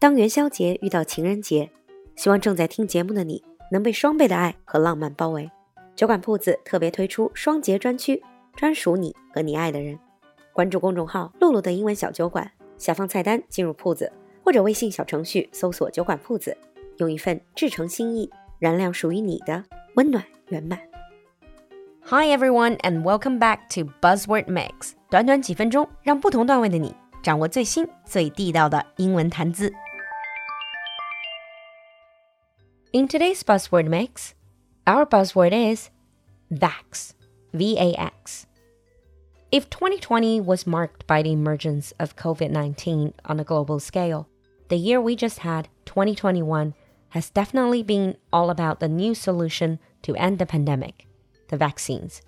[0.00, 1.70] 当元宵节遇到情人节，
[2.16, 5.50] 希望正在听节目的你能被双倍的爱和浪漫包围。
[5.94, 8.22] 酒馆铺子特别推出双节专区，
[8.56, 9.98] 专属你和你爱的人。
[10.54, 14.10] 关注公众号“露露的英文小酒馆”，下方菜单进入铺子，
[14.42, 16.56] 或者微信小程序搜索“酒馆铺子”，
[16.96, 19.62] 用一份至诚心意，燃亮属于你的
[19.96, 20.80] 温暖圆满。
[22.04, 24.92] Hi everyone and welcome back to Buzzword Mix。
[25.10, 29.70] 短短几分钟，让不同段位的你掌握最新最地道的英文谈资。
[32.93, 34.33] In today's buzzword mix,
[34.85, 35.89] our buzzword is
[36.49, 37.13] VAX.
[37.53, 38.45] V A X.
[39.49, 44.27] If 2020 was marked by the emergence of COVID 19 on a global scale,
[44.67, 46.73] the year we just had, 2021,
[47.11, 51.07] has definitely been all about the new solution to end the pandemic
[51.47, 52.19] the vaccines.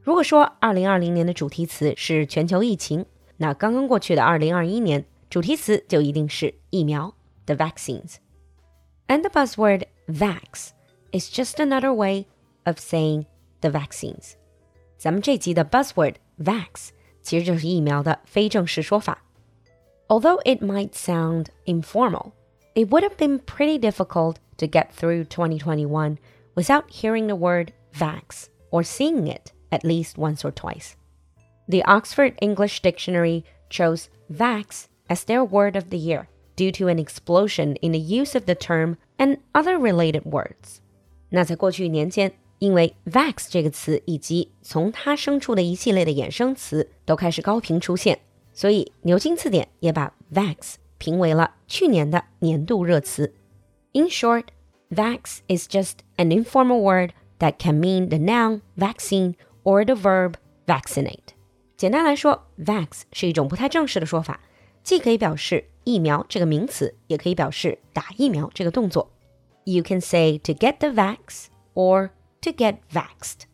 [0.00, 3.04] 如果说2020年的主题词是全球疫情，
[3.36, 10.72] 那刚刚过去的2021年主题词就一定是疫苗 the vaccines。and the buzzword vax
[11.12, 12.26] is just another way
[12.66, 13.26] of saying
[13.60, 14.36] the vaccines.
[14.98, 16.90] 咱们这集的 buzzword vax
[17.22, 19.22] 其实就是疫苗的非正式说法。
[20.08, 22.32] Although it might sound informal,
[22.74, 26.18] it would have been pretty difficult to get through 2021
[26.54, 30.96] without hearing the word vax or seeing it at least once or twice.
[31.68, 36.98] The Oxford English Dictionary chose vax as their word of the year due to an
[36.98, 40.78] explosion in the use of the term and other related words。
[41.30, 48.20] 那在过去年间，因为 vax 这个词以及从它生出的一系列的衍生词都开始高频出现，
[48.52, 53.34] 所以牛津字典也把 vax 评为了去年的年度热词。
[53.92, 54.44] In short,
[54.90, 60.34] vax is just an informal word that can mean the noun vaccine or the verb
[60.66, 61.34] vaccinate。
[61.76, 64.40] 简单来说，vax 是一种不太正式的说法。
[64.82, 69.10] 既可以表示 疫苗这个名词，也可以表示打疫苗这个动作。
[69.64, 72.10] You can say to get the vax or
[72.42, 73.46] to get vaxed.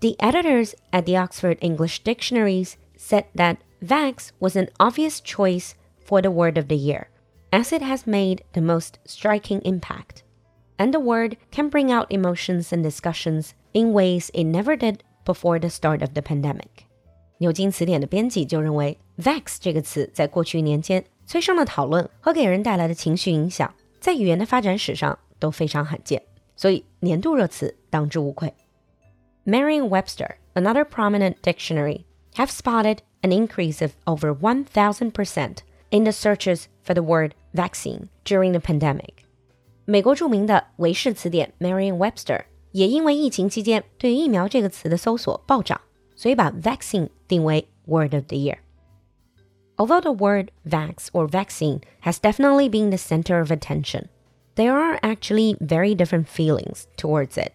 [0.00, 5.72] The editors at the Oxford English Dictionaries said that vax was an obvious choice
[6.04, 7.06] for the word of the year,
[7.50, 10.22] as it has made the most striking impact.
[10.76, 15.60] And the word can bring out emotions and discussions in ways it never did before
[15.60, 16.86] the start of the pandemic.
[17.38, 26.23] 牛津词典的编辑就认为，vax 这个词在过去年间 催生的讨论和给人带来的情绪影响，在语言的发展史上都非常罕见，
[26.55, 28.53] 所以年度热词当之无愧。
[29.45, 32.05] Merriam-Webster, another prominent dictionary,
[32.35, 35.57] have spotted an increase of over 1,000%
[35.89, 39.13] in the searches for the word vaccine during the pandemic.
[39.85, 45.81] 美国著名的韦氏词典 Merriam-Webster 也因为疫情期间对疫苗这个词的搜索暴涨。
[46.19, 48.57] 所以把 vaccine 定为 word of the year.
[49.76, 54.08] Although the word vax or vaccine has definitely been the center of attention,
[54.54, 57.52] there are actually very different feelings towards it.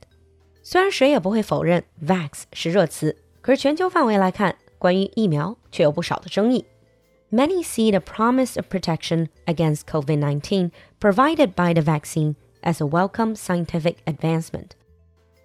[0.64, 6.66] 虽然谁也不会否认 vax 是热词，可是全球范围来看，关于疫苗却有不少的争议。
[7.32, 13.98] Many see the promise of protection against COVID-19 provided by the vaccine as a welcome scientific
[14.06, 14.72] advancement.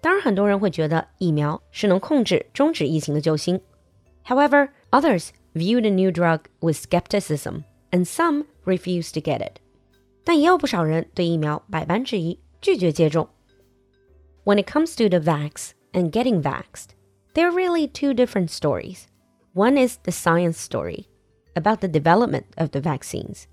[0.01, 3.61] 当然，很多人会觉得疫苗是能控制、终止疫情的救星。
[4.25, 9.59] However, others view the new drug with skepticism, and some refuse to get it.
[10.23, 13.29] 但也有不少人对疫苗百般质疑，拒绝接种。
[14.45, 16.91] When it comes to the vax and getting vaxed,
[17.33, 19.03] there are really two different stories.
[19.53, 21.05] One is the science story
[21.53, 23.43] about the development of the vaccines,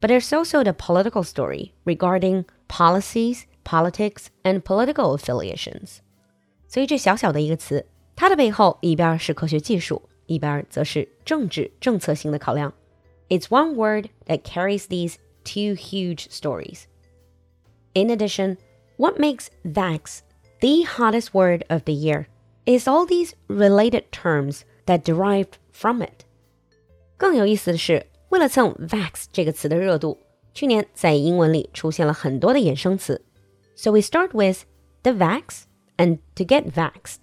[0.00, 5.98] but there's also the political story regarding policies politics and political affiliations。
[6.68, 12.72] 所以这小小的一个词，它的背后一边是科学技术， 一边则是政治政策性的考量。
[13.28, 16.84] It's one word that carries these two huge stories.
[17.94, 18.58] In addition,
[18.96, 20.20] what makes vax
[20.60, 22.26] the hottest word of the year
[22.64, 26.24] is all these related terms that derived from it.
[27.16, 30.18] 更有意思的是，为了蹭 vax 这个词的热度，
[30.54, 33.22] 去年在英文里出现了很多的衍生词。
[33.74, 34.64] so we start with
[35.02, 35.64] the vax
[35.96, 37.22] and to get vaxed.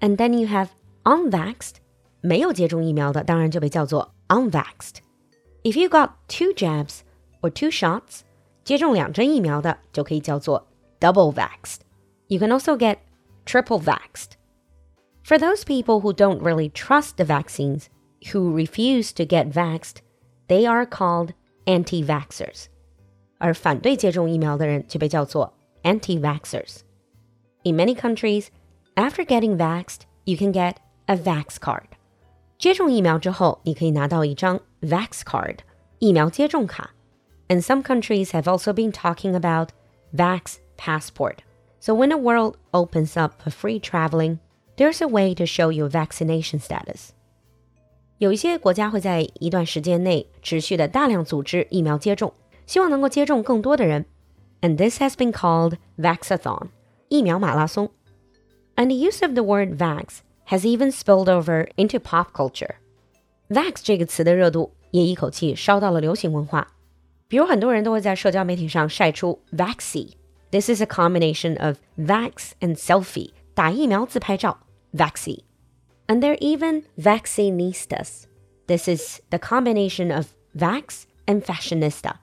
[0.00, 0.68] And then you have
[1.04, 1.76] unvaxxed.
[2.20, 4.96] 没有接种疫苗的当然就被叫做 unvaxxed.
[5.62, 7.00] If you got two jabs
[7.40, 8.20] or two shots,
[8.64, 10.66] 接种两针疫苗的就可以叫做
[11.00, 11.80] double vaxxed.
[12.28, 12.98] You can also get
[13.44, 14.36] triple vaxxed.
[15.22, 17.88] For those people who don't really trust the vaccines,
[18.32, 19.96] who refuse to get vaxxed,
[20.48, 21.32] they are called
[21.66, 22.66] anti-vaxxers.
[23.38, 25.52] 而反对接种疫苗的人就被叫做
[25.82, 26.80] anti vaxxers.
[27.64, 28.48] In many countries,
[28.94, 30.76] after getting vaxxed, you can get
[31.06, 31.88] a vax card.
[32.60, 35.58] 接种疫苗之后，你可以拿到一张 vax card
[35.98, 36.90] 疫苗接种卡。
[37.48, 39.68] and some countries have also been talking about
[40.14, 41.38] vax passport.
[41.78, 44.38] So when the world opens up for free traveling,
[44.76, 47.10] there's a way to show your vaccination status.
[48.18, 52.32] 有一些国家会在一段时间内持续的大量组织疫苗接种，
[52.66, 54.06] 希望能够接种更多的人。
[54.62, 56.68] And this has been called Vaxathon,
[57.08, 57.90] 疫苗马拉松.
[58.74, 60.18] And the use of the word vax
[60.48, 62.76] has even spilled over into pop culture.
[63.48, 66.66] Vax 这个词的热度也一口气烧到了流行文化，
[67.28, 74.60] 比如很多人都会在社交媒体上晒出 Vaxi。This is a combination of vax and selfie，打疫苗自拍照
[74.92, 78.26] Vaxi。and they're even vaccinistas.
[78.66, 82.14] This is the combination of vax and fashionista.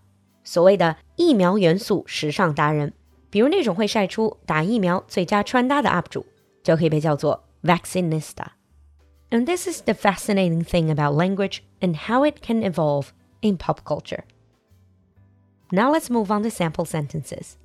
[0.43, 2.93] 所谓的疫苗元素时尚达人，
[3.29, 6.25] 比如那种会晒出打疫苗最佳穿搭的 UP 主，
[6.63, 8.50] 就可以被叫做 vaccinista.
[9.30, 13.12] And this is the fascinating thing about language and how it can evolve
[13.42, 14.24] in pop culture.
[15.70, 17.58] Now let's move on to sample sentences.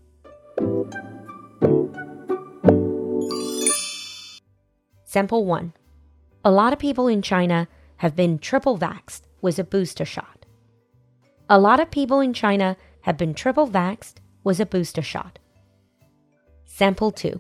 [5.06, 5.74] Sample 1
[6.46, 10.46] a lot of people in China have been triple vaxxed with a booster shot.
[11.50, 15.40] A lot of people in China have been triple vaxxed with a booster shot.
[16.66, 17.40] Sample 2.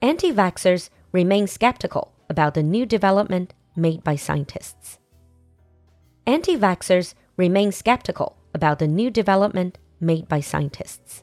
[0.00, 4.98] Anti vaxxers remain skeptical about the new development made by scientists.
[6.24, 11.22] Anti vaxxers remain skeptical about the new development made by scientists.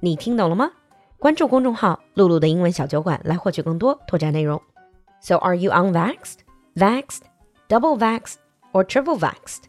[0.00, 0.72] 你听懂了吗？
[1.18, 4.60] 关注公众号“璐璐的英文小酒馆”来获取更多拓展内容。
[5.20, 6.38] So are you unvaxed,
[6.74, 7.22] vaxed,
[7.68, 8.36] double vaxed,
[8.72, 9.64] or triple vaxxed?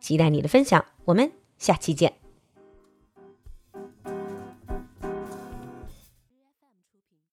[0.00, 2.23] 期待你的分享，我们下期见。